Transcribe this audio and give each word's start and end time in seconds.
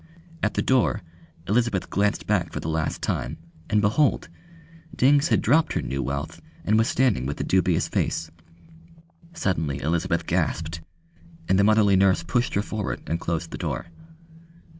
At 0.41 0.55
the 0.55 0.63
door 0.63 1.03
Elizabeth 1.47 1.91
glanced 1.91 2.25
back 2.25 2.51
for 2.51 2.59
the 2.59 2.67
last 2.69 3.03
time, 3.03 3.37
and 3.69 3.81
behold! 3.81 4.29
Dings 4.95 5.27
had 5.27 5.43
dropped 5.43 5.73
her 5.73 5.81
new 5.83 6.01
wealth 6.01 6.41
and 6.65 6.75
was 6.75 6.87
standing 6.87 7.27
with 7.27 7.39
a 7.39 7.43
dubious 7.43 7.87
face. 7.87 8.31
Suddenly 9.33 9.79
Elizabeth 9.79 10.25
gasped, 10.25 10.81
and 11.47 11.59
the 11.59 11.63
motherly 11.63 11.95
nurse 11.95 12.23
pushed 12.23 12.55
her 12.55 12.63
forward 12.63 13.03
and 13.05 13.19
closed 13.19 13.51
the 13.51 13.59
door. 13.59 13.91